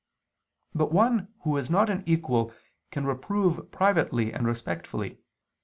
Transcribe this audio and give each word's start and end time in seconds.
But 0.73 0.91
one 0.91 1.27
who 1.41 1.57
is 1.57 1.69
not 1.69 1.87
an 1.91 2.01
equal 2.07 2.51
can 2.89 3.05
reprove 3.05 3.69
privately 3.69 4.33
and 4.33 4.47
respectfully. 4.47 5.19